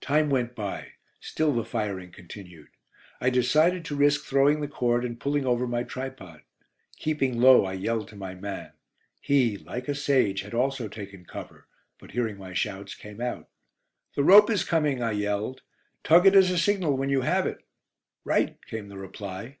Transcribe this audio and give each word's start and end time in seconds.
Time 0.00 0.30
went 0.30 0.54
by. 0.56 0.92
Still 1.20 1.52
the 1.52 1.62
firing 1.62 2.10
continued. 2.10 2.68
I 3.20 3.28
decided 3.28 3.84
to 3.84 3.94
risk 3.96 4.24
throwing 4.24 4.62
the 4.62 4.66
cord 4.66 5.04
and 5.04 5.20
pulling 5.20 5.44
over 5.44 5.66
my 5.66 5.82
tripod. 5.82 6.40
Keeping 6.96 7.38
low, 7.38 7.66
I 7.66 7.74
yelled 7.74 8.08
to 8.08 8.16
my 8.16 8.34
man: 8.34 8.72
he, 9.20 9.58
like 9.58 9.86
a 9.86 9.94
sage, 9.94 10.40
had 10.40 10.54
also 10.54 10.88
taken 10.88 11.26
cover, 11.26 11.68
but 11.98 12.12
hearing 12.12 12.38
my 12.38 12.54
shouts 12.54 12.94
came 12.94 13.20
out. 13.20 13.50
"The 14.16 14.24
rope 14.24 14.48
is 14.48 14.64
coming," 14.64 15.02
I 15.02 15.10
yelled. 15.12 15.60
"Tug 16.02 16.26
it 16.26 16.34
as 16.34 16.50
a 16.50 16.56
signal, 16.56 16.96
when 16.96 17.10
you 17.10 17.20
have 17.20 17.44
it." 17.46 17.62
"Right," 18.24 18.56
came 18.68 18.88
the 18.88 18.96
reply. 18.96 19.58